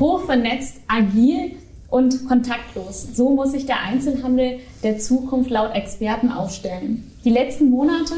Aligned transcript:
Hochvernetzt, 0.00 0.80
agil 0.88 1.52
und 1.88 2.26
kontaktlos. 2.26 3.10
So 3.14 3.30
muss 3.30 3.52
sich 3.52 3.64
der 3.64 3.80
Einzelhandel 3.80 4.58
der 4.82 4.98
Zukunft 4.98 5.50
laut 5.50 5.72
Experten 5.72 6.32
aufstellen. 6.32 7.12
Die 7.24 7.30
letzten 7.30 7.70
Monate 7.70 8.14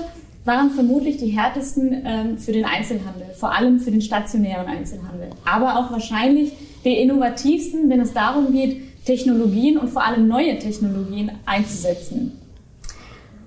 waren 0.46 0.70
vermutlich 0.70 1.18
die 1.18 1.26
härtesten 1.26 2.02
ähm, 2.06 2.38
für 2.38 2.52
den 2.52 2.64
Einzelhandel, 2.64 3.26
vor 3.34 3.54
allem 3.54 3.78
für 3.78 3.90
den 3.90 4.00
stationären 4.00 4.66
Einzelhandel, 4.66 5.28
aber 5.44 5.78
auch 5.78 5.92
wahrscheinlich 5.92 6.52
die 6.82 6.96
innovativsten, 6.96 7.90
wenn 7.90 8.00
es 8.00 8.14
darum 8.14 8.54
geht, 8.54 9.04
Technologien 9.04 9.76
und 9.76 9.90
vor 9.90 10.02
allem 10.02 10.28
neue 10.28 10.58
Technologien 10.58 11.32
einzusetzen. 11.44 12.32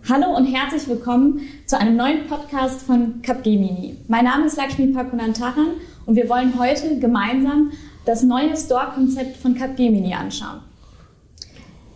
Hallo 0.07 0.37
und 0.37 0.45
herzlich 0.45 0.87
willkommen 0.87 1.41
zu 1.65 1.79
einem 1.79 1.95
neuen 1.95 2.27
Podcast 2.27 2.83
von 2.83 3.23
Capgemini. 3.23 3.97
Mein 4.07 4.25
Name 4.25 4.45
ist 4.45 4.57
Lakshmi 4.57 4.87
Pakunantaran 4.87 5.69
und 6.05 6.15
wir 6.15 6.29
wollen 6.29 6.59
heute 6.59 6.99
gemeinsam 6.99 7.71
das 8.09 8.23
neue 8.23 8.57
Store-Konzept 8.57 9.37
von 9.37 9.53
Capgemini 9.53 10.15
anschauen. 10.15 10.61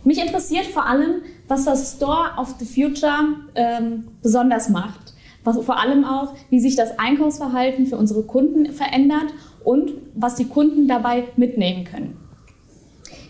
Mich 0.04 0.24
interessiert 0.24 0.66
vor 0.66 0.86
allem, 0.86 1.22
was 1.48 1.64
das 1.64 1.96
Store 1.96 2.30
of 2.38 2.54
the 2.60 2.64
Future 2.64 3.34
ähm, 3.56 4.04
besonders 4.22 4.68
macht. 4.68 5.12
Was, 5.42 5.58
vor 5.64 5.80
allem 5.80 6.04
auch, 6.04 6.34
wie 6.50 6.60
sich 6.60 6.76
das 6.76 7.00
Einkaufsverhalten 7.00 7.86
für 7.86 7.96
unsere 7.96 8.22
Kunden 8.22 8.72
verändert 8.72 9.34
und 9.64 9.90
was 10.14 10.36
die 10.36 10.44
Kunden 10.44 10.86
dabei 10.86 11.24
mitnehmen 11.36 11.84
können. 11.84 12.16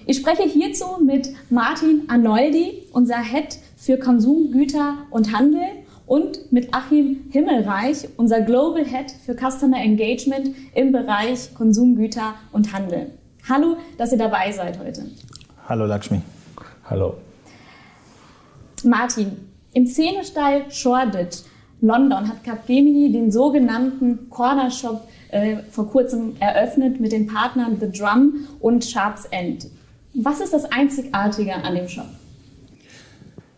Ich 0.04 0.18
spreche 0.18 0.42
hierzu 0.42 0.84
mit 1.02 1.30
Martin 1.48 2.02
Arnoldi, 2.08 2.82
unser 2.92 3.22
Head 3.22 3.58
für 3.78 3.96
Konsumgüter 3.96 4.98
und 5.10 5.32
Handel 5.32 5.62
und 6.06 6.52
mit 6.52 6.74
Achim 6.74 7.24
Himmelreich, 7.30 8.08
unser 8.16 8.40
Global 8.42 8.84
Head 8.84 9.10
für 9.24 9.34
Customer 9.34 9.78
Engagement 9.78 10.50
im 10.74 10.92
Bereich 10.92 11.54
Konsumgüter 11.54 12.34
und 12.52 12.72
Handel. 12.72 13.10
Hallo, 13.48 13.76
dass 13.98 14.12
ihr 14.12 14.18
dabei 14.18 14.52
seid 14.52 14.78
heute. 14.78 15.06
Hallo 15.68 15.86
Lakshmi. 15.86 16.20
Hallo. 16.88 17.14
Martin, 18.84 19.32
im 19.72 19.86
Szenestall 19.86 20.70
Shoreditch, 20.70 21.38
London, 21.80 22.28
hat 22.28 22.44
Capgemini 22.44 23.10
den 23.12 23.30
sogenannten 23.30 24.28
Corner 24.30 24.70
Shop 24.70 25.08
äh, 25.30 25.56
vor 25.70 25.90
kurzem 25.90 26.36
eröffnet 26.38 27.00
mit 27.00 27.12
den 27.12 27.26
Partnern 27.26 27.78
The 27.80 27.90
Drum 27.90 28.46
und 28.60 28.84
Sharps 28.84 29.24
End. 29.26 29.66
Was 30.14 30.40
ist 30.40 30.52
das 30.54 30.70
Einzigartige 30.70 31.54
an 31.54 31.74
dem 31.74 31.88
Shop? 31.88 32.06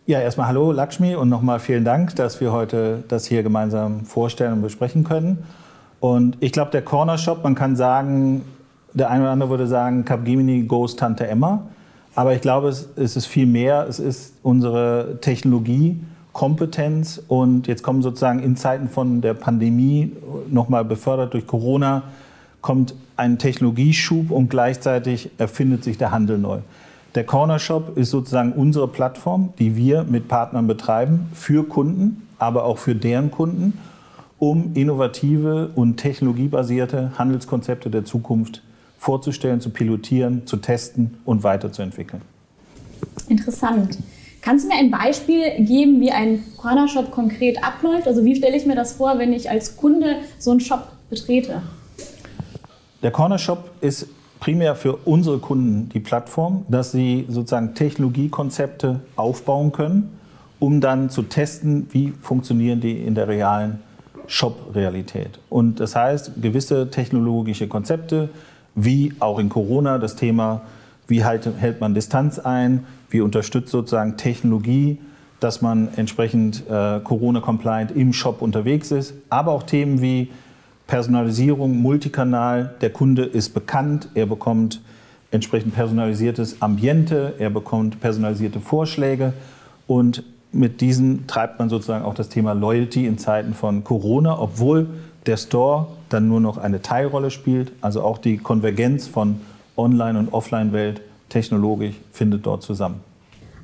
Ja, 0.09 0.21
erstmal 0.21 0.47
hallo 0.47 0.71
Lakshmi 0.71 1.15
und 1.15 1.27
nochmal 1.27 1.59
vielen 1.59 1.83
Dank, 1.83 2.15
dass 2.15 2.39
wir 2.39 2.53
heute 2.53 3.03
das 3.09 3.25
hier 3.25 3.43
gemeinsam 3.43 4.05
vorstellen 4.05 4.53
und 4.53 4.61
besprechen 4.61 5.03
können. 5.03 5.39
Und 5.99 6.37
ich 6.39 6.53
glaube, 6.53 6.71
der 6.71 6.81
Corner 6.81 7.17
Shop, 7.17 7.43
man 7.43 7.55
kann 7.55 7.75
sagen, 7.75 8.45
der 8.93 9.11
eine 9.11 9.23
oder 9.23 9.31
andere 9.31 9.49
würde 9.49 9.67
sagen, 9.67 10.05
Capgemini 10.05 10.63
goes 10.63 10.95
Tante 10.95 11.27
Emma. 11.27 11.63
Aber 12.15 12.33
ich 12.33 12.39
glaube, 12.39 12.69
es, 12.69 12.87
es 12.95 13.17
ist 13.17 13.25
viel 13.25 13.47
mehr. 13.47 13.85
Es 13.89 13.99
ist 13.99 14.35
unsere 14.43 15.17
Technologiekompetenz. 15.19 17.23
Und 17.27 17.67
jetzt 17.67 17.83
kommen 17.83 18.01
sozusagen 18.01 18.39
in 18.39 18.55
Zeiten 18.55 18.87
von 18.87 19.19
der 19.19 19.33
Pandemie, 19.33 20.13
nochmal 20.49 20.85
befördert 20.85 21.33
durch 21.33 21.45
Corona, 21.45 22.03
kommt 22.61 22.95
ein 23.17 23.39
Technologieschub 23.39 24.31
und 24.31 24.49
gleichzeitig 24.49 25.31
erfindet 25.37 25.83
sich 25.83 25.97
der 25.97 26.11
Handel 26.11 26.37
neu. 26.37 26.59
Der 27.17 27.23
Corner 27.23 27.57
Shop 27.57 27.97
ist 27.97 28.11
sozusagen 28.11 28.51
unsere 28.51 28.87
Plattform, 28.87 29.51
die 29.57 29.75
wir 29.75 30.03
mit 30.03 30.27
Partnern 30.27 30.67
betreiben 30.67 31.31
für 31.33 31.67
Kunden, 31.67 32.27
aber 32.37 32.63
auch 32.63 32.77
für 32.77 32.93
deren 32.93 33.31
Kunden, 33.31 33.79
um 34.37 34.75
innovative 34.75 35.71
und 35.73 35.97
technologiebasierte 35.97 37.13
Handelskonzepte 37.17 37.89
der 37.89 38.05
Zukunft 38.05 38.61
vorzustellen, 38.99 39.61
zu 39.61 39.71
pilotieren, 39.71 40.45
zu 40.45 40.57
testen 40.57 41.17
und 41.25 41.41
weiterzuentwickeln. 41.41 42.21
Interessant. 43.27 43.97
Kannst 44.41 44.65
du 44.65 44.69
mir 44.69 44.77
ein 44.77 44.91
Beispiel 44.91 45.65
geben, 45.65 45.99
wie 45.99 46.11
ein 46.11 46.43
Corner 46.55 46.87
Shop 46.87 47.09
konkret 47.09 47.63
abläuft? 47.63 48.07
Also 48.07 48.23
wie 48.25 48.35
stelle 48.35 48.55
ich 48.55 48.67
mir 48.67 48.75
das 48.75 48.93
vor, 48.93 49.17
wenn 49.17 49.33
ich 49.33 49.49
als 49.49 49.75
Kunde 49.75 50.17
so 50.37 50.51
einen 50.51 50.59
Shop 50.59 50.89
betrete? 51.09 51.63
Der 53.01 53.09
Corner 53.09 53.39
Shop 53.39 53.71
ist 53.81 54.05
primär 54.39 54.75
für 54.75 54.97
unsere 55.05 55.39
Kunden 55.39 55.89
die 55.89 55.99
Plattform, 55.99 56.65
dass 56.69 56.91
sie 56.91 57.25
sozusagen 57.29 57.73
Technologiekonzepte 57.75 59.01
aufbauen 59.15 59.71
können, 59.71 60.17
um 60.59 60.81
dann 60.81 61.09
zu 61.09 61.23
testen, 61.23 61.87
wie 61.91 62.13
funktionieren 62.21 62.81
die 62.81 62.97
in 62.97 63.15
der 63.15 63.27
realen 63.27 63.79
Shop-Realität. 64.27 65.39
Und 65.49 65.79
das 65.79 65.95
heißt, 65.95 66.41
gewisse 66.41 66.89
technologische 66.91 67.67
Konzepte, 67.67 68.29
wie 68.75 69.13
auch 69.19 69.39
in 69.39 69.49
Corona 69.49 69.97
das 69.97 70.15
Thema, 70.15 70.61
wie 71.07 71.23
halt, 71.23 71.49
hält 71.57 71.79
man 71.79 71.93
Distanz 71.93 72.37
ein, 72.37 72.85
wie 73.09 73.21
unterstützt 73.21 73.71
sozusagen 73.71 74.17
Technologie, 74.17 74.99
dass 75.39 75.61
man 75.61 75.89
entsprechend 75.95 76.63
äh, 76.69 76.99
Corona-compliant 76.99 77.91
im 77.91 78.11
Shop 78.11 78.41
unterwegs 78.41 78.91
ist, 78.91 79.13
aber 79.29 79.51
auch 79.51 79.63
Themen 79.63 80.01
wie 80.01 80.29
Personalisierung, 80.87 81.77
Multikanal. 81.77 82.75
Der 82.81 82.89
Kunde 82.89 83.23
ist 83.23 83.53
bekannt, 83.53 84.09
er 84.13 84.25
bekommt 84.25 84.81
entsprechend 85.31 85.75
personalisiertes 85.75 86.61
Ambiente, 86.61 87.33
er 87.37 87.49
bekommt 87.49 87.99
personalisierte 87.99 88.61
Vorschläge 88.61 89.33
und 89.85 90.23
mit 90.53 90.79
diesen 90.81 91.27
treibt 91.27 91.59
man 91.59 91.69
sozusagen 91.69 92.05
auch 92.05 92.13
das 92.13 92.29
Thema 92.29 92.53
Loyalty 92.53 93.05
in 93.05 93.17
Zeiten 93.17 93.53
von 93.53 93.83
Corona, 93.83 94.39
obwohl 94.39 94.87
der 95.25 95.37
Store 95.37 95.87
dann 96.09 96.29
nur 96.29 96.39
noch 96.39 96.57
eine 96.57 96.81
Teilrolle 96.81 97.31
spielt. 97.31 97.73
Also 97.81 98.01
auch 98.01 98.17
die 98.17 98.37
Konvergenz 98.37 99.07
von 99.07 99.41
Online- 99.75 100.17
und 100.17 100.33
Offline-Welt 100.33 101.01
technologisch 101.29 101.95
findet 102.13 102.45
dort 102.45 102.63
zusammen. 102.63 103.01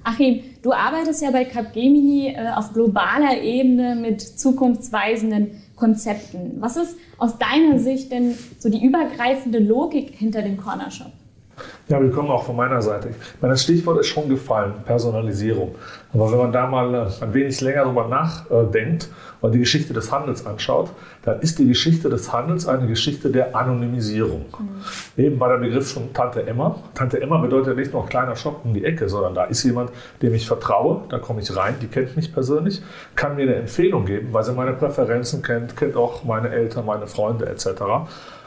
Achim, 0.04 0.42
du 0.62 0.74
arbeitest 0.74 1.22
ja 1.22 1.32
bei 1.32 1.46
Capgemini 1.46 2.36
äh, 2.36 2.50
auf 2.54 2.74
globaler 2.74 3.42
Ebene 3.42 3.96
mit 3.96 4.22
zukunftsweisenden 4.22 5.63
Konzepten. 5.84 6.62
Was 6.62 6.78
ist 6.78 6.96
aus 7.18 7.38
deiner 7.38 7.78
Sicht 7.78 8.10
denn 8.10 8.38
so 8.58 8.70
die 8.70 8.86
übergreifende 8.86 9.60
Logik 9.60 10.12
hinter 10.16 10.42
dem 10.42 10.56
Corner 10.56 10.90
Shop? 10.90 11.12
Ja, 11.90 12.00
willkommen 12.00 12.32
auch 12.32 12.46
von 12.46 12.56
meiner 12.56 12.82
Seite. 12.82 13.10
das 13.42 13.64
Stichwort 13.64 14.00
ist 14.00 14.08
schon 14.08 14.30
gefallen, 14.30 14.72
Personalisierung. 14.86 15.76
Aber 16.14 16.32
wenn 16.32 16.38
man 16.38 16.52
da 16.54 16.66
mal 16.66 16.96
äh, 16.96 17.24
ein 17.24 17.34
wenig 17.34 17.60
länger 17.60 17.84
drüber 17.84 18.08
nachdenkt 18.08 19.10
und 19.42 19.52
die 19.52 19.60
Geschichte 19.60 19.94
des 19.94 20.10
Handels 20.10 20.46
anschaut, 20.46 20.92
dann 21.24 21.42
ist 21.42 21.60
die 21.60 21.68
Geschichte 21.68 22.10
des 22.10 22.32
Handels 22.32 22.70
eine 22.70 22.88
Geschichte 22.88 23.30
der 23.30 23.54
Anonymisierung. 23.54 24.46
Mhm. 24.58 25.22
Eben 25.22 25.40
war 25.42 25.50
der 25.50 25.58
Begriff 25.58 25.90
schon 25.90 26.14
Tante 26.14 26.48
Emma. 26.48 26.78
Tante 26.96 27.22
Emma 27.22 27.38
bedeutet 27.40 27.76
nicht 27.76 27.92
nur 27.92 28.06
kleiner 28.06 28.38
Shop 28.38 28.62
um 28.64 28.74
die 28.74 28.86
Ecke, 28.86 29.10
sondern 29.10 29.36
da 29.36 29.44
ist 29.44 29.62
jemand, 29.64 29.92
dem 30.22 30.34
ich 30.34 30.48
vertraue, 30.48 31.02
da 31.10 31.20
komme 31.20 31.42
ich 31.42 31.54
rein, 31.54 31.76
die 31.82 31.88
kennt 31.88 32.16
mich 32.16 32.32
persönlich, 32.32 32.82
kann 33.16 33.36
mir 33.36 33.42
eine 33.42 33.56
Empfehlung 33.56 34.06
geben, 34.06 34.30
weil 34.32 34.46
sie 34.46 34.54
meine 34.54 34.72
Präferenzen 34.72 35.42
kennt, 35.42 35.76
kennt 35.76 35.98
auch 35.98 36.24
meine 36.24 36.50
Eltern, 36.50 36.86
meine 36.86 37.08
Freunde 37.08 37.46
etc. 37.46 37.68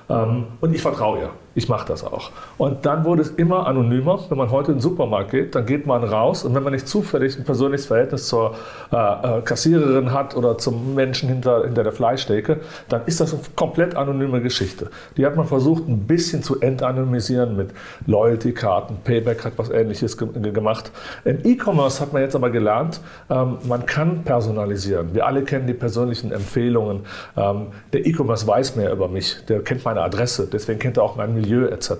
Ähm, 0.09 0.47
und 0.61 0.75
ich 0.75 0.83
vertraue 0.83 1.19
ihr. 1.19 1.31
Ich 1.57 1.71
mache 1.71 1.89
das 1.89 2.05
auch. 2.05 2.33
Und 2.59 2.85
dann 2.85 3.07
wurde 3.07 3.23
es 3.23 3.31
immer 3.31 3.67
anonymer. 3.67 4.21
Wenn 4.29 4.37
man 4.37 4.51
heute 4.51 4.73
in 4.73 4.77
den 4.77 4.83
Supermarkt 4.83 5.31
geht, 5.31 5.55
dann 5.55 5.65
geht 5.65 5.87
man 5.87 6.05
raus 6.05 6.45
und 6.45 6.55
wenn 6.55 6.63
man 6.63 6.75
nicht 6.75 6.87
zufällig 6.87 7.39
ein 7.39 7.45
persönliches 7.45 7.87
Verhältnis 7.87 8.29
zur 8.29 8.55
äh, 8.93 8.97
äh, 8.97 9.41
Kassiererin 9.41 10.13
hat 10.13 10.37
oder 10.37 10.59
zum 10.59 10.95
Menschen 10.95 11.31
hinter, 11.31 11.65
hinter 11.65 11.83
der 11.83 11.93
Fleischtheke, 11.93 12.61
dann 12.91 13.01
ist 13.07 13.21
das 13.21 13.33
eine 13.33 13.43
komplett 13.57 13.97
anonyme 13.97 14.43
Geschichte. 14.43 14.91
Die 15.17 15.25
hat 15.25 15.35
man 15.35 15.47
versucht 15.47 15.89
ein 15.89 16.01
bisschen 16.01 16.43
zu 16.43 16.61
entanonymisieren 16.61 17.57
mit 17.57 17.71
Loyalty-Karten. 18.07 18.99
Payback 19.03 19.43
hat 19.47 19.55
was 19.57 19.71
Ähnliches 19.71 20.19
ge 20.19 20.29
gemacht. 20.53 20.93
Im 21.25 21.39
E-Commerce 21.43 22.03
hat 22.03 22.13
man 22.13 22.21
jetzt 22.21 22.37
aber 22.37 22.51
gelernt, 22.51 23.01
ähm, 23.31 23.57
man 23.63 23.87
kann 23.87 24.25
personalisieren. 24.25 25.15
Wir 25.15 25.27
alle 25.27 25.43
kennen 25.43 25.67
die 25.67 25.73
persönlichen 25.73 26.33
Empfehlungen. 26.33 27.07
Ähm, 27.35 27.69
der 27.95 28.05
E-Commerce 28.05 28.47
weiß 28.47 28.77
mehr 28.77 28.93
über 28.93 29.09
mich. 29.09 29.39
Der 29.49 29.61
kennt 29.61 29.81
meine 29.97 30.07
Adresse. 30.07 30.47
Deswegen 30.51 30.79
kennt 30.79 30.99
er 30.99 31.03
auch 31.03 31.17
mein 31.17 31.35
Milieu 31.35 31.67
etc. 31.67 31.91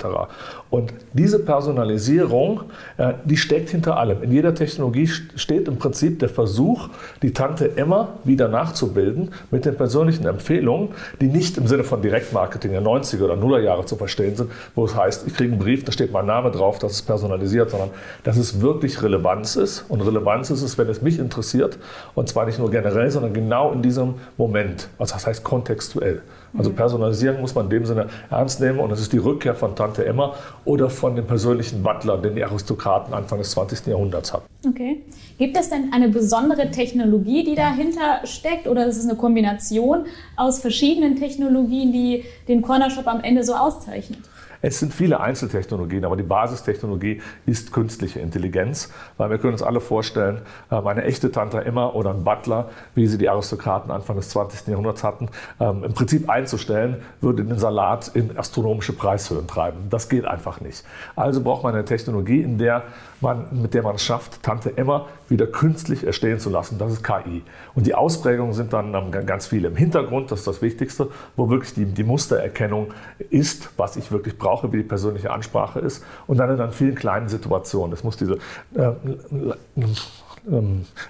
Und 0.71 0.93
diese 1.15 1.39
Personalisierung, 1.39 2.65
äh, 2.99 3.15
die 3.25 3.37
steckt 3.37 3.71
hinter 3.71 3.97
allem. 3.97 4.23
In 4.23 4.33
jeder 4.33 4.55
Technologie 4.55 5.07
steht 5.07 5.69
im 5.69 5.79
Prinzip 5.79 6.19
der 6.19 6.29
Versuch, 6.29 6.89
die 7.23 7.33
Tante 7.33 7.77
Emma 7.77 8.09
wieder 8.25 8.49
nachzubilden 8.49 9.31
mit 9.51 9.65
den 9.65 9.77
persönlichen 9.77 10.27
Empfehlungen, 10.27 10.91
die 11.21 11.29
nicht 11.29 11.57
im 11.57 11.67
Sinne 11.67 11.85
von 11.85 12.03
Direktmarketing 12.03 12.73
der 12.73 12.83
90er 12.83 13.23
oder 13.23 13.35
0er 13.35 13.61
Jahre 13.61 13.87
zu 13.87 13.97
verstehen 13.97 14.37
sind, 14.37 14.51
wo 14.75 14.85
es 14.85 14.95
heißt, 14.95 15.27
ich 15.27 15.35
kriege 15.35 15.53
einen 15.53 15.61
Brief, 15.61 15.85
da 15.85 15.93
steht 15.93 16.13
mein 16.13 16.27
Name 16.27 16.51
drauf, 16.51 16.79
das 16.79 16.93
ist 16.93 17.03
personalisiert, 17.03 17.71
sondern 17.71 17.91
dass 18.25 18.37
es 18.37 18.61
wirklich 18.61 19.03
Relevanz 19.03 19.57
ist. 19.57 19.87
Und 19.89 20.03
Relevanz 20.03 20.51
ist 20.51 20.63
es, 20.63 20.77
wenn 20.77 20.89
es 20.89 21.01
mich 21.01 21.19
interessiert. 21.19 21.79
Und 22.15 22.29
zwar 22.29 22.45
nicht 22.45 22.59
nur 22.59 22.71
generell, 22.71 23.11
sondern 23.11 23.33
genau 23.33 23.73
in 23.73 23.81
diesem 23.81 24.15
Moment. 24.37 24.89
Also 24.99 25.15
das 25.15 25.27
heißt 25.27 25.45
kontextuell. 25.45 26.23
Also 26.59 26.73
Personalisierung 26.73 27.41
muss 27.41 27.55
man 27.55 27.67
in 27.67 27.71
dem 27.71 27.87
Sinne 27.87 28.09
ernst 28.31 28.61
nehmen 28.61 28.79
und 28.79 28.91
es 28.91 29.01
ist 29.01 29.13
die 29.13 29.19
Rückkehr 29.19 29.55
von 29.55 29.75
Tante 29.77 30.05
Emma 30.05 30.35
oder 30.65 30.91
von 30.91 31.17
dem 31.17 31.27
persönlichen 31.27 31.83
Butler, 31.83 32.19
den 32.19 32.35
die 32.35 32.45
Aristokraten 32.45 33.15
Anfang 33.15 33.39
des 33.39 33.51
20. 33.51 33.87
Jahrhunderts 33.87 34.33
hatten. 34.33 34.47
Okay. 34.67 35.03
Gibt 35.39 35.57
es 35.57 35.69
denn 35.69 35.93
eine 35.93 36.09
besondere 36.09 36.71
Technologie, 36.71 37.45
die 37.45 37.55
dahinter 37.55 38.21
steckt 38.25 38.67
oder 38.67 38.87
ist 38.87 38.97
es 38.97 39.05
eine 39.05 39.17
Kombination 39.17 40.07
aus 40.35 40.61
verschiedenen 40.61 41.17
Technologien, 41.17 41.93
die 41.93 42.25
den 42.49 42.63
Corner 42.63 42.91
Shop 42.91 43.07
am 43.07 43.21
Ende 43.23 43.45
so 43.45 43.55
auszeichnet? 43.55 44.21
Es 44.63 44.79
sind 44.79 44.93
viele 44.93 45.21
Einzeltechnologien, 45.21 46.05
aber 46.05 46.17
die 46.17 46.23
Basistechnologie 46.23 47.21
ist 47.47 47.73
künstliche 47.73 48.21
Intelligenz, 48.21 48.91
weil 49.17 49.31
wir 49.31 49.39
können 49.39 49.53
uns 49.53 49.63
alle 49.63 49.81
vorstellen, 49.81 50.41
ähm, 50.71 50.87
eine 50.87 51.05
echte 51.05 51.31
Tante 51.33 51.65
Emma 51.65 51.89
oder 51.89 52.11
ein 52.11 52.25
Butler, 52.25 52.71
wie 52.95 53.07
sie 53.07 53.19
die 53.19 53.29
Aristokraten 53.29 53.91
Anfang 53.91 54.17
des 54.17 54.29
20. 54.31 54.69
Jahrhunderts 54.69 55.05
hatten, 55.05 55.29
ähm, 55.61 55.85
im 55.85 55.95
Prinzip 55.95 56.29
einzustellen, 56.29 57.03
würde 57.21 57.45
den 57.45 57.59
Salat 57.59 58.11
in 58.15 58.37
astronomische 58.37 58.93
Preishöhen 58.93 59.47
treiben. 59.47 59.89
Das 59.91 60.09
geht 60.09 60.25
einfach 60.25 60.61
nicht. 60.61 60.85
Also 61.15 61.43
braucht 61.43 61.63
man 61.63 61.75
eine 61.75 61.85
Technologie, 61.85 62.41
in 62.41 62.59
der 62.59 62.85
man, 63.21 63.47
mit 63.63 63.75
der 63.75 63.83
man 63.83 63.95
es 63.95 64.05
schafft, 64.05 64.43
Tante 64.43 64.77
Emma 64.77 65.07
wieder 65.29 65.47
künstlich 65.47 66.05
erstehen 66.05 66.39
zu 66.39 66.51
lassen. 66.51 66.79
Das 66.79 66.93
ist 66.93 67.03
KI. 67.03 67.43
Und 67.75 67.87
die 67.87 67.95
Ausprägungen 67.95 68.53
sind 68.53 68.73
dann 68.73 69.11
ganz 69.27 69.47
viele 69.47 69.69
im 69.69 69.77
Hintergrund, 69.77 70.31
das 70.31 70.41
ist 70.41 70.47
das 70.47 70.63
Wichtigste, 70.63 71.11
wo 71.35 71.49
wirklich 71.51 71.75
die, 71.75 71.87
die 71.87 72.05
Mustererkennung 72.05 72.93
ist, 73.31 73.71
was 73.77 73.97
ich 73.97 74.13
wirklich 74.13 74.39
brauche, 74.39 74.46
wie 74.73 74.79
die 74.79 74.83
persönliche 74.83 75.31
Ansprache 75.31 75.81
ist. 75.81 76.05
Und 76.27 76.39
dann 76.39 76.51
in 76.51 76.57
dann 76.57 76.73
vielen 76.73 76.95
kleinen 76.95 77.29
Situationen. 77.29 77.93
Es 77.93 78.05
muss 78.05 78.17
diese 78.17 78.39
äh, 78.75 78.93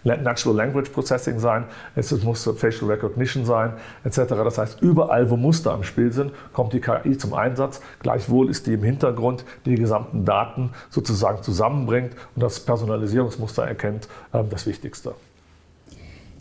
Natural 0.02 0.56
Language 0.56 0.90
Processing 0.90 1.38
sein, 1.38 1.64
es 1.94 2.10
muss 2.22 2.44
Facial 2.56 2.90
Recognition 2.90 3.44
sein, 3.44 3.74
etc. 4.04 4.18
Das 4.28 4.58
heißt, 4.58 4.80
überall, 4.80 5.30
wo 5.30 5.36
Muster 5.36 5.72
am 5.72 5.82
Spiel 5.82 6.12
sind, 6.12 6.32
kommt 6.52 6.72
die 6.72 6.80
KI 6.80 7.18
zum 7.18 7.34
Einsatz. 7.34 7.80
Gleichwohl 8.00 8.48
ist 8.48 8.66
die 8.66 8.74
im 8.74 8.82
Hintergrund, 8.82 9.44
die 9.64 9.70
die 9.70 9.80
gesamten 9.80 10.24
Daten 10.24 10.70
sozusagen 10.90 11.42
zusammenbringt 11.42 12.12
und 12.34 12.42
das 12.42 12.60
Personalisierungsmuster 12.60 13.64
erkennt, 13.64 14.08
ähm, 14.32 14.48
das 14.50 14.66
Wichtigste. 14.66 15.14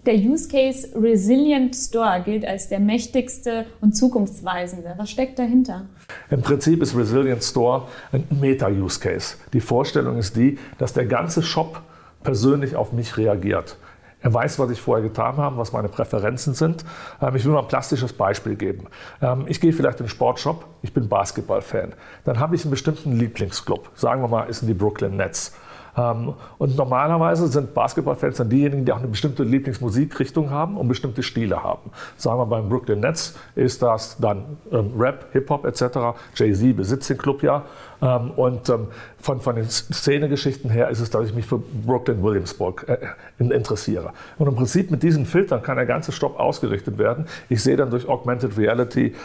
Der 0.05 0.13
Use 0.13 0.47
Case 0.47 0.89
Resilient 0.95 1.75
Store 1.75 2.21
gilt 2.23 2.45
als 2.45 2.69
der 2.69 2.79
mächtigste 2.79 3.65
und 3.81 3.93
zukunftsweisende. 3.93 4.93
Was 4.97 5.09
steckt 5.09 5.39
dahinter? 5.39 5.87
Im 6.29 6.43
Prinzip 6.43 6.83
ist 6.83 6.95
Resilient 6.95 7.43
Store 7.43 7.87
ein 8.11 8.27
Meta-Use 8.29 8.99
Case. 8.99 9.37
Die 9.51 9.61
Vorstellung 9.61 10.19
ist 10.19 10.35
die, 10.35 10.59
dass 10.77 10.93
der 10.93 11.07
ganze 11.07 11.41
Shop 11.41 11.81
persönlich 12.21 12.75
auf 12.75 12.93
mich 12.93 13.17
reagiert. 13.17 13.77
Er 14.21 14.31
weiß, 14.31 14.59
was 14.59 14.69
ich 14.69 14.79
vorher 14.79 15.03
getan 15.07 15.37
habe, 15.37 15.57
was 15.57 15.71
meine 15.73 15.89
Präferenzen 15.89 16.53
sind. 16.53 16.85
Ähm, 17.19 17.35
ich 17.35 17.43
will 17.43 17.53
mal 17.53 17.61
ein 17.61 17.67
plastisches 17.67 18.13
Beispiel 18.13 18.55
geben. 18.55 18.85
Ähm, 19.23 19.45
ich 19.47 19.59
gehe 19.59 19.73
vielleicht 19.73 19.99
in 19.99 20.05
den 20.05 20.09
Sportshop, 20.09 20.65
ich 20.83 20.93
bin 20.93 21.09
Basketballfan. 21.09 21.93
Dann 22.25 22.39
habe 22.39 22.55
ich 22.55 22.63
einen 22.63 22.71
bestimmten 22.71 23.13
Lieblingsclub. 23.13 23.89
Sagen 23.95 24.21
wir 24.21 24.27
mal, 24.27 24.43
ist 24.43 24.61
in 24.61 24.67
die 24.67 24.75
Brooklyn 24.75 25.15
Nets. 25.15 25.55
Ähm, 25.97 26.33
und 26.57 26.75
normalerweise 26.75 27.47
sind 27.47 27.73
Basketballfans 27.73 28.37
dann 28.37 28.49
diejenigen, 28.49 28.85
die 28.85 28.91
auch 28.91 28.99
eine 28.99 29.07
bestimmte 29.07 29.43
Lieblingsmusikrichtung 29.43 30.49
haben 30.49 30.77
und 30.77 30.87
bestimmte 30.87 31.23
Stile 31.23 31.63
haben. 31.63 31.91
Sagen 32.17 32.39
wir 32.39 32.45
beim 32.45 32.69
Brooklyn 32.69 32.99
Nets 32.99 33.35
ist 33.55 33.81
das 33.81 34.17
dann 34.17 34.57
ähm, 34.71 34.91
Rap, 34.97 35.27
Hip-Hop 35.31 35.65
etc. 35.65 36.17
Jay-Z 36.35 36.75
besitzt 36.75 37.09
den 37.09 37.17
Club 37.17 37.43
ja. 37.43 37.63
Ähm, 38.01 38.31
und 38.31 38.71
von, 39.19 39.39
von 39.39 39.55
den 39.55 39.69
Szenegeschichten 39.69 40.69
her 40.69 40.89
ist 40.89 40.99
es, 40.99 41.09
dass 41.09 41.27
ich 41.27 41.33
mich 41.33 41.45
für 41.45 41.59
Brooklyn 41.59 42.21
Williamsburg 42.21 42.85
äh, 42.87 42.97
interessiere. 43.39 44.11
Und 44.37 44.47
im 44.47 44.55
Prinzip 44.55 44.91
mit 44.91 45.01
diesen 45.01 45.25
Filtern 45.25 45.63
kann 45.63 45.77
der 45.77 45.85
ganze 45.85 46.11
Stopp 46.11 46.39
ausgerichtet 46.39 46.97
werden. 46.97 47.25
Ich 47.49 47.63
sehe 47.63 47.77
dann 47.77 47.89
durch 47.89 48.07
Augmented 48.07 48.57
Reality 48.57 49.15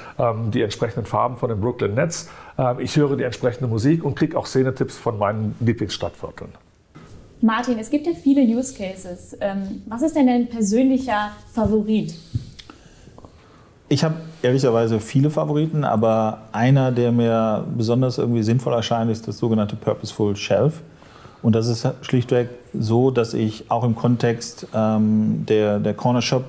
die 0.53 0.63
entsprechenden 0.63 1.07
Farben 1.07 1.37
von 1.37 1.49
den 1.49 1.61
Brooklyn 1.61 1.95
Nets. 1.95 2.29
Ich 2.81 2.97
höre 2.97 3.17
die 3.17 3.25
entsprechende 3.25 3.69
Musik 3.69 4.05
und 4.05 4.15
kriege 4.15 4.37
auch 4.39 4.47
Szenetipps 4.47 4.97
von 4.97 5.19
meinen 5.19 5.55
Lieblingsstadtvierteln. 5.61 6.51
Martin, 7.43 7.79
es 7.79 7.89
gibt 7.89 8.07
ja 8.07 8.13
viele 8.13 8.43
Use 8.43 8.75
Cases. 8.75 9.37
Ähm, 9.41 9.83
was 9.87 10.03
ist 10.03 10.15
denn 10.15 10.27
dein 10.27 10.47
persönlicher 10.49 11.31
Favorit? 11.53 12.15
Ich 13.89 14.05
habe 14.05 14.17
ehrlicherweise 14.43 15.01
viele 15.01 15.31
Favoriten, 15.31 15.83
aber 15.83 16.43
einer, 16.53 16.93
der 16.93 17.13
mir 17.13 17.67
besonders 17.77 18.19
irgendwie 18.19 18.43
sinnvoll 18.43 18.75
erscheint, 18.75 19.11
ist 19.11 19.27
das 19.27 19.39
sogenannte 19.39 19.75
Purposeful 19.75 20.37
Shelf. 20.37 20.83
Und 21.43 21.55
das 21.55 21.67
ist 21.67 21.89
schlichtweg 22.03 22.51
so, 22.75 23.11
dass 23.11 23.35
ich 23.35 23.71
auch 23.71 23.85
im 23.85 23.97
Kontext 23.97 24.67
ähm, 24.75 25.45
der, 25.49 25.79
der 25.81 25.95
Corner 25.95 26.23
Shop 26.23 26.45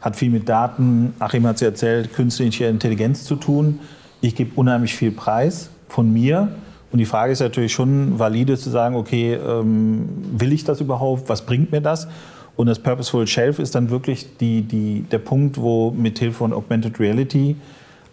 hat 0.00 0.16
viel 0.16 0.30
mit 0.30 0.48
Daten, 0.48 1.12
Achim 1.18 1.46
hat 1.46 1.56
es 1.56 1.62
erzählt, 1.62 2.14
künstliche 2.14 2.66
Intelligenz 2.66 3.24
zu 3.24 3.36
tun. 3.36 3.80
Ich 4.20 4.34
gebe 4.34 4.52
unheimlich 4.56 4.94
viel 4.94 5.12
Preis 5.12 5.70
von 5.88 6.12
mir 6.12 6.48
und 6.92 6.98
die 6.98 7.06
Frage 7.06 7.32
ist 7.32 7.40
natürlich 7.40 7.72
schon 7.72 8.18
valide 8.18 8.58
zu 8.58 8.70
sagen, 8.70 8.96
okay, 8.96 9.34
ähm, 9.34 10.08
will 10.32 10.52
ich 10.52 10.64
das 10.64 10.80
überhaupt? 10.80 11.28
Was 11.28 11.46
bringt 11.46 11.72
mir 11.72 11.80
das? 11.80 12.08
Und 12.56 12.66
das 12.66 12.78
Purposeful 12.78 13.26
Shelf 13.26 13.58
ist 13.58 13.74
dann 13.74 13.90
wirklich 13.90 14.36
die, 14.38 14.62
die, 14.62 15.06
der 15.10 15.18
Punkt, 15.18 15.58
wo 15.58 15.90
mit 15.92 16.18
Hilfe 16.18 16.38
von 16.38 16.52
Augmented 16.52 16.98
Reality 17.00 17.56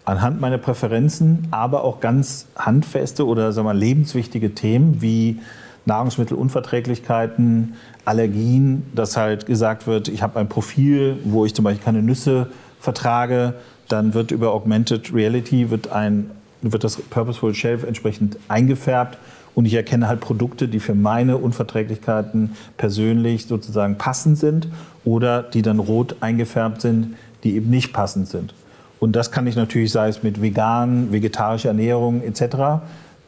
anhand 0.04 0.40
meiner 0.40 0.56
Präferenzen, 0.56 1.48
aber 1.50 1.84
auch 1.84 2.00
ganz 2.00 2.46
handfeste 2.56 3.26
oder 3.26 3.52
sagen 3.52 3.68
wir, 3.68 3.74
lebenswichtige 3.74 4.54
Themen 4.54 5.02
wie 5.02 5.40
Nahrungsmittelunverträglichkeiten, 5.84 7.74
Allergien, 8.06 8.84
dass 8.94 9.18
halt 9.18 9.44
gesagt 9.44 9.86
wird, 9.86 10.08
ich 10.08 10.22
habe 10.22 10.38
ein 10.38 10.48
Profil, 10.48 11.18
wo 11.24 11.44
ich 11.44 11.54
zum 11.54 11.64
Beispiel 11.64 11.84
keine 11.84 12.02
Nüsse 12.02 12.48
vertrage, 12.80 13.54
dann 13.88 14.14
wird 14.14 14.30
über 14.30 14.52
Augmented 14.52 15.12
Reality 15.12 15.70
wird 15.70 15.90
ein 15.90 16.30
wird 16.60 16.82
das 16.82 16.96
Purposeful 16.96 17.54
Shelf 17.54 17.84
entsprechend 17.84 18.36
eingefärbt 18.48 19.16
und 19.54 19.64
ich 19.64 19.74
erkenne 19.74 20.08
halt 20.08 20.20
Produkte, 20.20 20.68
die 20.68 20.80
für 20.80 20.94
meine 20.94 21.36
Unverträglichkeiten 21.36 22.56
persönlich 22.76 23.46
sozusagen 23.46 23.96
passend 23.96 24.38
sind 24.38 24.68
oder 25.04 25.42
die 25.42 25.62
dann 25.62 25.78
rot 25.78 26.16
eingefärbt 26.20 26.80
sind, 26.80 27.16
die 27.44 27.54
eben 27.54 27.70
nicht 27.70 27.92
passend 27.92 28.28
sind. 28.28 28.54
Und 29.00 29.14
das 29.14 29.30
kann 29.30 29.46
ich 29.46 29.56
natürlich, 29.56 29.92
sei 29.92 30.08
es 30.08 30.22
mit 30.22 30.42
vegan, 30.42 31.12
vegetarischer 31.12 31.68
Ernährung 31.68 32.22
etc., 32.22 32.82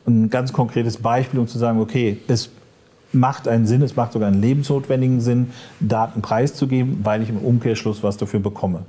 ein 0.06 0.30
ganz 0.30 0.52
konkretes 0.52 0.96
Beispiel, 0.96 1.38
um 1.38 1.46
zu 1.46 1.58
sagen, 1.58 1.78
okay, 1.78 2.18
es 2.26 2.50
macht 3.12 3.46
einen 3.46 3.66
Sinn, 3.66 3.82
es 3.82 3.96
macht 3.96 4.12
sogar 4.12 4.28
einen 4.28 4.40
lebensnotwendigen 4.40 5.20
Sinn, 5.20 5.50
Daten 5.78 6.22
preiszugeben, 6.22 7.00
weil 7.02 7.22
ich 7.22 7.28
im 7.28 7.38
Umkehrschluss 7.38 8.02
was 8.02 8.16
dafür 8.16 8.40
bekomme. 8.40 8.82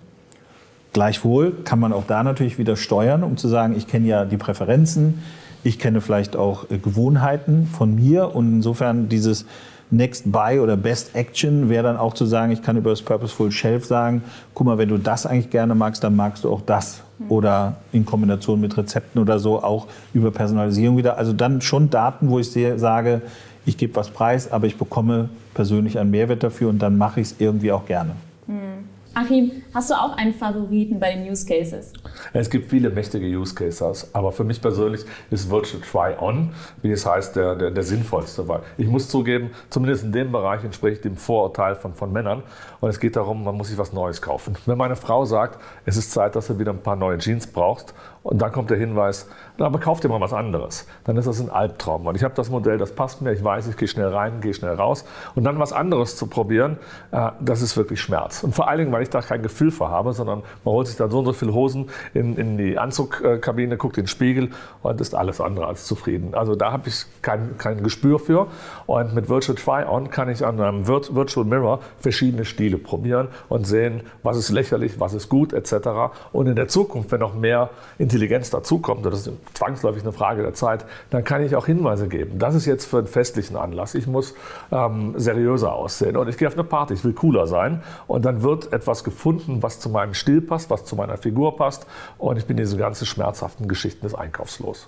Gleichwohl 0.94 1.54
kann 1.64 1.80
man 1.80 1.94
auch 1.94 2.06
da 2.06 2.24
natürlich 2.24 2.58
wieder 2.58 2.76
steuern, 2.76 3.24
um 3.24 3.38
zu 3.38 3.48
sagen, 3.48 3.76
ich 3.78 3.88
kenne 3.88 4.08
ja 4.08 4.26
die 4.26 4.38
Präferenzen, 4.38 5.24
ich 5.64 5.80
kenne 5.80 6.02
vielleicht 6.02 6.36
auch 6.36 6.70
äh, 6.70 6.78
Gewohnheiten 6.78 7.68
von 7.68 7.96
mir 7.96 8.36
und 8.36 8.52
insofern 8.52 9.08
dieses 9.08 9.46
Next 9.92 10.32
Buy 10.32 10.60
oder 10.60 10.78
Best 10.78 11.16
Action 11.16 11.70
wäre 11.70 11.84
dann 11.84 11.98
auch 11.98 12.14
zu 12.14 12.26
sagen, 12.26 12.52
ich 12.52 12.62
kann 12.62 12.78
über 12.78 12.90
das 12.90 13.02
Purposeful 13.02 13.52
Shelf 13.52 13.86
sagen, 13.86 14.24
guck 14.54 14.66
mal, 14.66 14.78
wenn 14.78 14.88
du 14.88 14.98
das 14.98 15.26
eigentlich 15.26 15.50
gerne 15.50 15.76
magst, 15.76 16.04
dann 16.04 16.16
magst 16.16 16.46
du 16.46 16.50
auch 16.50 16.62
das. 16.62 17.04
Mhm. 17.20 17.32
Oder 17.32 17.76
in 17.92 18.06
Kombination 18.06 18.62
mit 18.62 18.78
Rezepten 18.78 19.22
oder 19.22 19.38
so 19.38 19.62
auch 19.62 19.88
über 20.14 20.32
Personalisierung 20.32 20.98
wieder. 20.98 21.18
Also 21.18 21.34
dann 21.34 21.62
schon 21.62 21.90
Daten, 21.90 22.30
wo 22.30 22.40
ich 22.40 22.50
sehe, 22.50 22.80
sage, 22.80 23.22
ich 23.66 23.78
gebe 23.78 23.96
was 23.96 24.10
preis, 24.10 24.52
aber 24.52 24.66
ich 24.66 24.78
bekomme 24.78 25.30
persönlich 25.54 26.00
einen 26.00 26.10
Mehrwert 26.10 26.42
dafür 26.42 26.70
und 26.70 26.80
dann 26.80 26.98
mache 26.98 27.20
ich 27.20 27.28
es 27.28 27.36
irgendwie 27.40 27.74
auch 27.74 27.86
gerne. 27.86 28.12
Mhm. 28.48 28.82
Achim, 29.14 29.52
hast 29.74 29.90
du 29.90 29.94
auch 29.94 30.18
einen 30.18 30.34
Favoriten 30.34 31.00
bei 31.00 31.14
den 31.14 31.30
Use 31.30 31.46
Cases? 31.46 31.94
Es 32.34 32.50
gibt 32.50 32.70
viele 32.70 32.90
mächtige 32.90 33.26
Use 33.26 33.56
Cases, 33.56 34.10
aber 34.14 34.32
für 34.32 34.44
mich 34.44 34.62
persönlich 34.62 35.06
ist 35.30 35.50
Virtual 35.50 35.82
Try-On, 35.82 36.54
wie 36.82 36.92
es 36.92 37.06
heißt, 37.06 37.36
der, 37.36 37.56
der, 37.56 37.72
der, 37.72 37.84
sinnvollste. 37.84 38.48
Weil 38.48 38.62
ich 38.78 38.88
muss 38.88 39.10
zugeben, 39.10 39.52
zumindest 39.70 40.04
in 40.04 40.12
dem 40.12 40.32
Bereich 40.32 40.64
entspricht 40.64 41.04
dem 41.06 41.16
Vorurteil 41.18 41.76
von, 41.76 41.94
von 41.94 42.12
Männern. 42.12 42.44
Und 42.80 42.90
es 42.90 43.00
geht 43.00 43.16
darum, 43.16 43.44
man 43.44 43.56
muss 43.56 43.70
sich 43.70 43.78
was 43.78 43.94
Neues 43.94 44.22
kaufen. 44.22 44.56
Wenn 44.66 44.78
meine 44.78 44.96
Frau 44.96 45.26
sagt, 45.26 45.60
es 45.86 45.98
ist 45.98 46.12
Zeit, 46.12 46.36
dass 46.36 46.48
du 46.48 46.60
wieder 46.60 46.72
ein 46.72 46.82
paar 46.82 46.96
neue 46.96 47.18
Jeans 47.18 47.48
brauchst, 47.48 47.94
und 48.24 48.40
dann 48.40 48.52
kommt 48.52 48.70
der 48.70 48.78
Hinweis, 48.78 49.28
na, 49.58 49.66
aber 49.66 49.80
kauf 49.80 50.00
dir 50.00 50.08
mal 50.08 50.22
was 50.22 50.34
anderes. 50.34 50.86
Dann 51.06 51.18
ist 51.18 51.28
das 51.28 51.40
ein 51.40 51.50
Albtraum. 51.50 52.06
Und 52.06 52.16
ich 52.16 52.24
habe 52.24 52.36
das 52.36 52.52
Modell, 52.52 52.78
das 52.78 52.94
passt 52.94 53.22
mir, 53.22 53.34
ich 53.34 53.44
weiß, 53.44 53.68
ich 53.68 53.78
gehe 53.78 53.88
schnell 53.88 54.10
rein, 54.10 54.42
gehe 54.42 54.54
schnell 54.54 54.76
raus. 54.76 55.06
Und 55.34 55.44
dann 55.44 55.58
was 55.58 55.74
anderes 55.74 56.16
zu 56.16 56.28
probieren, 56.28 56.78
äh, 57.12 57.32
das 57.40 57.64
ist 57.64 57.76
wirklich 57.78 58.00
Schmerz. 58.00 58.44
Und 58.44 58.54
vor 58.54 58.68
allen 58.68 58.78
Dingen, 58.78 58.92
weil 58.92 59.02
ich 59.02 59.10
da 59.10 59.22
kein 59.22 59.42
Gefühl 59.42 59.61
für 59.70 59.90
habe, 59.90 60.14
sondern 60.14 60.42
man 60.64 60.74
holt 60.74 60.88
sich 60.88 60.96
dann 60.96 61.12
so 61.12 61.20
und 61.20 61.26
so 61.26 61.34
viele 61.34 61.54
Hosen 61.54 61.90
in, 62.14 62.38
in 62.38 62.58
die 62.58 62.78
Anzugkabine, 62.78 63.76
guckt 63.76 63.98
in 63.98 64.04
den 64.04 64.08
Spiegel 64.08 64.50
und 64.82 65.02
ist 65.02 65.14
alles 65.14 65.42
andere 65.42 65.68
als 65.68 65.86
zufrieden. 65.86 66.34
Also 66.34 66.56
da 66.56 66.72
habe 66.72 66.88
ich 66.88 67.06
kein, 67.22 67.58
kein 67.58 67.84
Gespür 67.84 68.18
für. 68.18 68.48
Und 68.88 69.14
mit 69.14 69.30
Virtual 69.30 69.58
Try-On 69.58 70.10
kann 70.10 70.30
ich 70.30 70.46
an 70.46 70.60
einem 70.60 70.88
Virtual 70.88 71.46
Mirror 71.46 71.80
verschiedene 72.00 72.46
Stile 72.46 72.78
probieren 72.78 73.28
und 73.50 73.68
sehen, 73.68 74.02
was 74.24 74.38
ist 74.38 74.50
lächerlich, 74.50 75.00
was 75.00 75.14
ist 75.14 75.30
gut, 75.30 75.54
etc. 75.54 76.14
Und 76.32 76.48
in 76.48 76.56
der 76.56 76.68
Zukunft, 76.68 77.12
wenn 77.12 77.20
noch 77.20 77.36
mehr 77.36 77.70
in 77.98 78.10
Intelligenz 78.12 78.50
dazukommt, 78.50 79.06
das 79.06 79.26
ist 79.26 79.32
zwangsläufig 79.54 80.04
eine 80.04 80.12
Frage 80.12 80.42
der 80.44 80.54
Zeit, 80.54 80.86
dann 81.10 81.24
kann 81.24 81.44
ich 81.44 81.56
auch 81.56 81.66
Hinweise 81.66 82.08
geben. 82.08 82.40
Das 82.40 82.56
ist 82.56 82.66
jetzt 82.66 82.86
für 82.86 83.00
einen 83.00 83.08
festlichen 83.08 83.58
Anlass. 83.58 83.96
Ich 83.96 84.06
muss 84.06 84.36
ähm, 84.72 85.14
seriöser 85.18 85.74
aussehen 85.74 86.18
und 86.18 86.28
ich 86.28 86.38
gehe 86.38 86.48
auf 86.48 86.54
eine 86.54 86.64
Party, 86.64 86.94
ich 86.94 87.04
will 87.04 87.14
cooler 87.14 87.48
sein 87.48 87.82
und 88.08 88.26
dann 88.26 88.44
wird 88.44 88.72
etwas 88.74 89.04
gefunden, 89.04 89.51
was 89.62 89.80
zu 89.80 89.90
meinem 89.90 90.14
Stil 90.14 90.42
passt, 90.42 90.70
was 90.70 90.86
zu 90.86 90.96
meiner 90.96 91.18
Figur 91.18 91.58
passt 91.58 91.86
und 92.18 92.38
ich 92.38 92.46
bin 92.46 92.58
diese 92.58 92.78
ganzen 92.78 93.06
schmerzhaften 93.06 93.68
Geschichten 93.68 94.02
des 94.02 94.16
Einkaufs 94.16 94.60
los. 94.60 94.88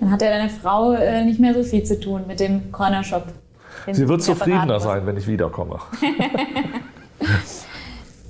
Dann 0.00 0.10
hat 0.10 0.22
ja 0.22 0.30
deine 0.30 0.50
Frau 0.50 0.92
äh, 0.92 1.24
nicht 1.24 1.40
mehr 1.40 1.54
so 1.54 1.62
viel 1.62 1.84
zu 1.84 1.98
tun 1.98 2.22
mit 2.26 2.40
dem 2.40 2.72
Cornershop. 2.72 3.26
Sie 3.90 4.08
wird 4.08 4.22
zufriedener 4.22 4.80
sein, 4.80 5.06
wenn 5.06 5.16
ich 5.16 5.26
wiederkomme. 5.26 5.78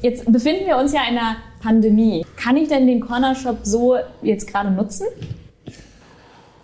Jetzt 0.04 0.30
befinden 0.30 0.66
wir 0.66 0.76
uns 0.76 0.92
ja 0.92 1.00
in 1.08 1.16
einer 1.16 1.36
Pandemie. 1.62 2.26
Kann 2.36 2.58
ich 2.58 2.68
denn 2.68 2.86
den 2.86 3.00
Corner 3.00 3.34
Shop 3.34 3.60
so 3.62 3.96
jetzt 4.20 4.46
gerade 4.46 4.70
nutzen? 4.70 5.06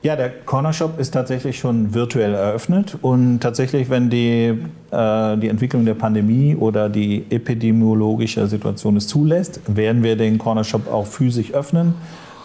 Ja, 0.02 0.16
der 0.16 0.30
Corner 0.30 0.72
Shop 0.72 0.98
ist 0.98 1.10
tatsächlich 1.10 1.58
schon 1.58 1.92
virtuell 1.92 2.32
eröffnet 2.32 2.96
und 3.02 3.40
tatsächlich, 3.40 3.90
wenn 3.90 4.08
die, 4.08 4.56
äh, 4.90 5.36
die 5.36 5.48
Entwicklung 5.48 5.84
der 5.84 5.92
Pandemie 5.92 6.56
oder 6.56 6.88
die 6.88 7.26
epidemiologische 7.28 8.46
Situation 8.46 8.96
es 8.96 9.08
zulässt, 9.08 9.60
werden 9.66 10.02
wir 10.02 10.16
den 10.16 10.38
Corner 10.38 10.64
Shop 10.64 10.90
auch 10.90 11.06
physisch 11.06 11.52
öffnen. 11.52 11.94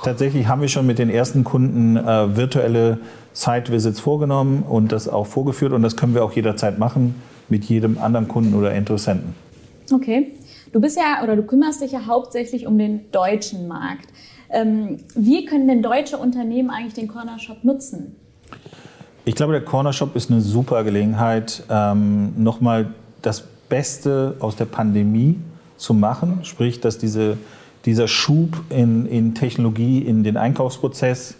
Tatsächlich 0.03 0.47
haben 0.47 0.61
wir 0.61 0.67
schon 0.67 0.85
mit 0.85 0.99
den 0.99 1.09
ersten 1.09 1.45
Kunden 1.45 1.95
äh, 1.95 2.35
virtuelle 2.35 2.97
Site-Visits 3.33 4.01
vorgenommen 4.01 4.63
und 4.63 4.91
das 4.91 5.07
auch 5.07 5.25
vorgeführt 5.25 5.71
und 5.71 5.81
das 5.81 5.95
können 5.95 6.13
wir 6.13 6.25
auch 6.25 6.33
jederzeit 6.33 6.77
machen 6.77 7.15
mit 7.47 7.63
jedem 7.63 7.97
anderen 7.99 8.27
Kunden 8.27 8.53
oder 8.53 8.73
Interessenten. 8.73 9.33
Okay. 9.93 10.31
Du 10.73 10.81
bist 10.81 10.97
ja 10.97 11.23
oder 11.23 11.37
du 11.37 11.43
kümmerst 11.43 11.81
dich 11.81 11.93
ja 11.93 12.05
hauptsächlich 12.05 12.67
um 12.67 12.77
den 12.77 13.09
deutschen 13.13 13.69
Markt. 13.69 14.09
Ähm, 14.55 14.99
wie 15.15 15.45
können 15.45 15.67
denn 15.67 15.83
deutsche 15.83 16.17
Unternehmen 16.17 16.69
eigentlich 16.69 16.93
den 16.93 17.09
Corner 17.09 17.37
Shop 17.39 17.63
nutzen? 17.63 18.15
Ich 19.25 19.35
glaube, 19.35 19.51
der 19.51 19.61
Corner 19.61 19.91
Shop 19.91 20.15
ist 20.15 20.31
eine 20.31 20.39
super 20.39 20.83
Gelegenheit, 20.85 21.63
ähm, 21.69 22.31
nochmal 22.41 22.93
das 23.21 23.43
Beste 23.67 24.37
aus 24.39 24.55
der 24.55 24.65
Pandemie 24.65 25.35
zu 25.75 25.93
machen. 25.93 26.39
Sprich, 26.43 26.79
dass 26.79 26.97
diese, 26.97 27.37
dieser 27.83 28.07
Schub 28.07 28.61
in, 28.69 29.05
in 29.07 29.35
Technologie, 29.35 29.99
in 29.99 30.23
den 30.23 30.37
Einkaufsprozess, 30.37 31.35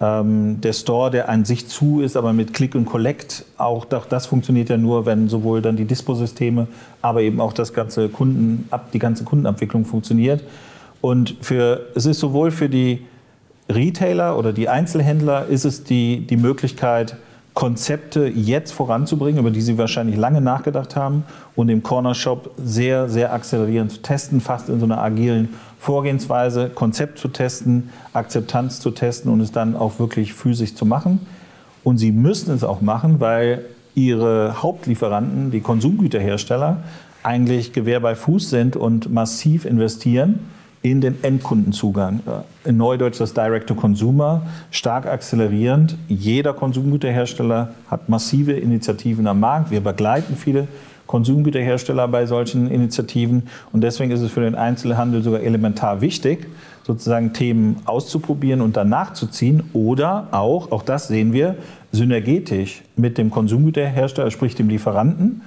ähm, 0.00 0.58
der 0.62 0.72
Store, 0.72 1.10
der 1.10 1.28
an 1.28 1.44
sich 1.44 1.68
zu 1.68 2.00
ist, 2.00 2.16
aber 2.16 2.32
mit 2.32 2.54
Click 2.54 2.74
und 2.74 2.86
Collect, 2.86 3.44
auch 3.58 3.84
das 3.84 4.24
funktioniert 4.24 4.70
ja 4.70 4.78
nur, 4.78 5.04
wenn 5.04 5.28
sowohl 5.28 5.60
dann 5.60 5.76
die 5.76 5.84
Disposysteme, 5.84 6.68
aber 7.02 7.20
eben 7.20 7.38
auch 7.38 7.52
das 7.52 7.74
ganze 7.74 8.08
Kunden, 8.08 8.66
die 8.94 8.98
ganze 8.98 9.24
Kundenabwicklung 9.24 9.84
funktioniert. 9.84 10.42
Und 11.06 11.36
für, 11.40 11.86
es 11.94 12.04
ist 12.04 12.18
sowohl 12.18 12.50
für 12.50 12.68
die 12.68 13.06
Retailer 13.70 14.36
oder 14.36 14.52
die 14.52 14.68
Einzelhändler 14.68 15.46
ist 15.46 15.64
es 15.64 15.84
die, 15.84 16.26
die 16.26 16.36
Möglichkeit, 16.36 17.14
Konzepte 17.54 18.26
jetzt 18.26 18.72
voranzubringen, 18.72 19.38
über 19.38 19.52
die 19.52 19.60
sie 19.60 19.78
wahrscheinlich 19.78 20.16
lange 20.16 20.40
nachgedacht 20.40 20.96
haben 20.96 21.22
und 21.54 21.68
im 21.68 21.84
Corner 21.84 22.16
Shop 22.16 22.50
sehr, 22.56 23.08
sehr 23.08 23.32
akzelerierend 23.32 23.92
zu 23.92 24.02
testen, 24.02 24.40
fast 24.40 24.68
in 24.68 24.80
so 24.80 24.84
einer 24.84 25.00
agilen 25.00 25.50
Vorgehensweise, 25.78 26.70
Konzept 26.70 27.20
zu 27.20 27.28
testen, 27.28 27.90
Akzeptanz 28.12 28.80
zu 28.80 28.90
testen 28.90 29.30
und 29.30 29.40
es 29.40 29.52
dann 29.52 29.76
auch 29.76 30.00
wirklich 30.00 30.34
physisch 30.34 30.74
zu 30.74 30.86
machen. 30.86 31.24
Und 31.84 31.98
sie 31.98 32.10
müssen 32.10 32.52
es 32.52 32.64
auch 32.64 32.80
machen, 32.80 33.20
weil 33.20 33.64
ihre 33.94 34.60
Hauptlieferanten, 34.60 35.52
die 35.52 35.60
Konsumgüterhersteller, 35.60 36.78
eigentlich 37.22 37.72
Gewehr 37.72 38.00
bei 38.00 38.16
Fuß 38.16 38.50
sind 38.50 38.74
und 38.74 39.12
massiv 39.12 39.66
investieren 39.66 40.40
in 40.90 41.00
den 41.00 41.22
Endkundenzugang. 41.22 42.20
In 42.64 42.76
Neudeutsch 42.76 43.18
das 43.18 43.34
Direct-to-Consumer, 43.34 44.42
stark 44.70 45.06
akzelerierend. 45.06 45.96
Jeder 46.08 46.52
Konsumgüterhersteller 46.52 47.70
hat 47.90 48.08
massive 48.08 48.52
Initiativen 48.52 49.26
am 49.26 49.40
Markt. 49.40 49.70
Wir 49.70 49.80
begleiten 49.80 50.36
viele 50.36 50.68
Konsumgüterhersteller 51.06 52.06
bei 52.08 52.26
solchen 52.26 52.70
Initiativen. 52.70 53.44
Und 53.72 53.82
deswegen 53.82 54.12
ist 54.12 54.20
es 54.20 54.30
für 54.30 54.40
den 54.40 54.54
Einzelhandel 54.54 55.22
sogar 55.22 55.40
elementar 55.40 56.00
wichtig, 56.00 56.46
sozusagen 56.84 57.32
Themen 57.32 57.76
auszuprobieren 57.84 58.60
und 58.60 58.76
dann 58.76 58.88
nachzuziehen 58.88 59.64
oder 59.72 60.28
auch, 60.30 60.70
auch 60.70 60.82
das 60.82 61.08
sehen 61.08 61.32
wir, 61.32 61.56
synergetisch 61.90 62.82
mit 62.96 63.18
dem 63.18 63.30
Konsumgüterhersteller, 63.30 64.30
sprich 64.30 64.54
dem 64.54 64.68
Lieferanten 64.68 65.42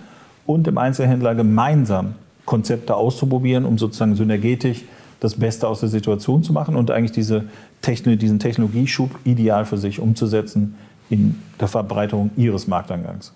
und 0.45 0.67
dem 0.67 0.77
Einzelhändler 0.77 1.35
gemeinsam 1.35 2.15
Konzepte 2.45 2.95
auszuprobieren, 2.95 3.65
um 3.65 3.77
sozusagen 3.77 4.15
synergetisch 4.15 4.83
das 5.19 5.35
Beste 5.35 5.67
aus 5.67 5.81
der 5.81 5.89
Situation 5.89 6.43
zu 6.43 6.53
machen 6.53 6.75
und 6.75 6.91
eigentlich 6.91 7.11
diese 7.11 7.45
Techno 7.81 8.15
diesen 8.15 8.39
Technologieschub 8.39 9.11
ideal 9.23 9.65
für 9.65 9.77
sich 9.77 9.99
umzusetzen 9.99 10.75
in 11.09 11.41
der 11.59 11.67
Verbreitung 11.67 12.31
ihres 12.37 12.67
Markteingangs. 12.67 13.33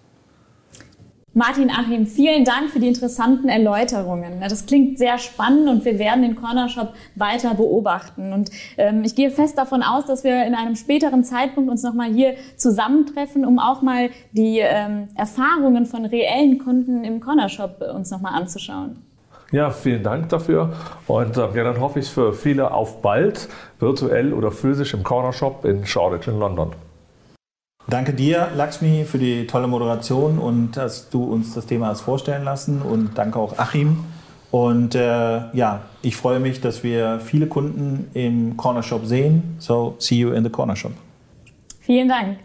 Martin 1.36 1.72
Achim, 1.72 2.06
vielen 2.06 2.46
Dank 2.46 2.70
für 2.70 2.80
die 2.80 2.88
interessanten 2.88 3.50
Erläuterungen. 3.50 4.40
Das 4.40 4.68
klingt 4.68 5.00
sehr 5.00 5.18
spannend 5.18 5.68
und 5.68 5.84
wir 5.84 5.98
werden 5.98 6.22
den 6.22 6.36
Corner 6.36 6.70
Shop 6.70 6.94
weiter 7.16 7.56
beobachten. 7.56 8.34
Und 8.34 8.52
ähm, 8.78 9.04
ich 9.04 9.16
gehe 9.16 9.32
fest 9.32 9.58
davon 9.58 9.82
aus, 9.82 10.06
dass 10.06 10.24
wir 10.24 10.46
in 10.46 10.54
einem 10.54 10.76
späteren 10.76 11.24
Zeitpunkt 11.24 11.72
uns 11.72 11.82
nochmal 11.82 12.14
hier 12.14 12.36
zusammentreffen, 12.56 13.46
um 13.46 13.58
auch 13.58 13.82
mal 13.82 14.12
die 14.32 14.60
ähm, 14.60 15.08
Erfahrungen 15.16 15.88
von 15.88 16.06
reellen 16.06 16.60
Kunden 16.60 17.04
im 17.04 17.20
Corner 17.20 17.50
Shop 17.50 17.82
uns 17.96 18.12
nochmal 18.12 18.40
anzuschauen. 18.40 18.98
Ja, 19.54 19.70
vielen 19.70 20.02
Dank 20.02 20.30
dafür. 20.30 20.74
Und 21.06 21.38
äh, 21.38 21.42
ja, 21.42 21.64
dann 21.64 21.80
hoffe 21.80 22.00
ich 22.00 22.10
für 22.10 22.34
viele 22.34 22.72
auf 22.72 23.04
bald, 23.04 23.48
virtuell 23.80 24.34
oder 24.34 24.50
physisch 24.52 24.96
im 24.96 25.04
Corner 25.04 25.32
Shop 25.32 25.64
in 25.64 25.86
Shoreditch 25.86 26.28
in 26.28 26.40
London. 26.40 26.72
Danke 27.88 28.14
dir, 28.14 28.50
Lakshmi, 28.56 29.06
für 29.06 29.20
die 29.20 29.46
tolle 29.46 29.68
Moderation 29.68 30.40
und 30.40 30.72
dass 30.72 31.12
du 31.12 31.24
uns 31.24 31.54
das 31.54 31.68
Thema 31.68 31.88
hast 31.88 32.02
vorstellen 32.02 32.44
lassen. 32.44 32.82
Und 32.82 33.16
danke 33.16 33.38
auch 33.38 33.60
Achim. 33.60 34.04
Und 34.50 34.96
äh, 34.96 35.02
ja, 35.54 35.84
ich 36.02 36.16
freue 36.16 36.40
mich, 36.40 36.60
dass 36.60 36.84
wir 36.84 37.20
viele 37.20 37.46
Kunden 37.46 38.10
im 38.16 38.58
Corner 38.58 38.82
Shop 38.82 39.06
sehen. 39.06 39.56
So, 39.60 39.96
see 40.00 40.16
you 40.16 40.32
in 40.32 40.44
the 40.44 40.50
Corner 40.50 40.76
Shop. 40.76 40.94
Vielen 41.82 42.10
Dank. 42.10 42.40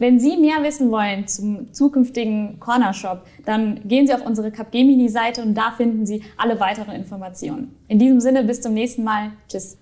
Wenn 0.00 0.18
Sie 0.18 0.38
mehr 0.38 0.62
wissen 0.62 0.90
wollen 0.90 1.26
zum 1.26 1.74
zukünftigen 1.74 2.58
Corner 2.58 2.94
Shop, 2.94 3.26
dann 3.44 3.86
gehen 3.86 4.06
Sie 4.06 4.14
auf 4.14 4.24
unsere 4.24 4.50
Capgemini-Seite 4.50 5.42
und 5.42 5.54
da 5.54 5.72
finden 5.76 6.06
Sie 6.06 6.22
alle 6.38 6.58
weiteren 6.58 6.94
Informationen. 6.94 7.76
In 7.86 7.98
diesem 7.98 8.18
Sinne, 8.18 8.42
bis 8.42 8.62
zum 8.62 8.72
nächsten 8.72 9.04
Mal. 9.04 9.32
Tschüss. 9.46 9.78